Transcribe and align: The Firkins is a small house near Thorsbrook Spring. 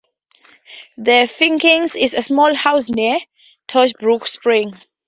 The 0.97 1.27
Firkins 1.31 1.95
is 1.95 2.15
a 2.15 2.23
small 2.23 2.55
house 2.55 2.89
near 2.89 3.19
Thorsbrook 3.67 4.25
Spring. 4.27 4.81